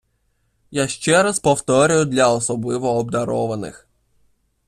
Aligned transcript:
Я 0.71 0.87
ще 0.87 1.21
раз 1.23 1.39
повторюю 1.39 2.05
для 2.05 2.27
особливо 2.33 2.93
обдарованих. 2.99 3.87